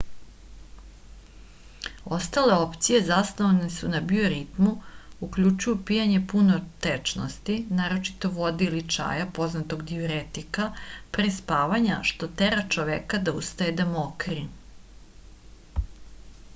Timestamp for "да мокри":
13.83-14.43